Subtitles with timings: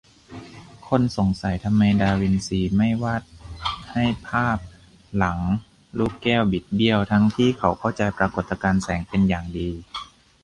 [0.87, 3.21] คนสงสัยทำไมดาวินซีไม่วาด
[3.91, 4.57] ให้ภาพ
[5.17, 5.39] หลัง
[5.97, 9.69] ลูกแก้วบิดเบี้ยว ทั้งที่เขาเข้าใจปรากฏการณ์แสงเป็นอย่างดี